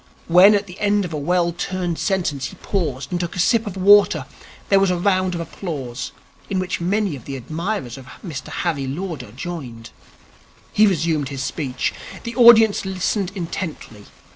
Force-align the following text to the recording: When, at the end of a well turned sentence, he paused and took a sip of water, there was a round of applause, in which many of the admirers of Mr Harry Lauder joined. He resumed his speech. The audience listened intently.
When, 0.27 0.55
at 0.55 0.65
the 0.65 0.79
end 0.79 1.05
of 1.05 1.13
a 1.13 1.17
well 1.17 1.51
turned 1.51 1.99
sentence, 1.99 2.45
he 2.47 2.55
paused 2.55 3.11
and 3.11 3.19
took 3.19 3.35
a 3.35 3.39
sip 3.39 3.67
of 3.67 3.77
water, 3.77 4.25
there 4.69 4.79
was 4.79 4.89
a 4.89 4.97
round 4.97 5.35
of 5.35 5.41
applause, 5.41 6.11
in 6.49 6.57
which 6.57 6.81
many 6.81 7.15
of 7.15 7.25
the 7.25 7.35
admirers 7.37 7.99
of 7.99 8.07
Mr 8.25 8.47
Harry 8.47 8.87
Lauder 8.87 9.31
joined. 9.31 9.91
He 10.73 10.87
resumed 10.87 11.29
his 11.29 11.43
speech. 11.43 11.93
The 12.23 12.35
audience 12.35 12.83
listened 12.83 13.31
intently. 13.35 14.05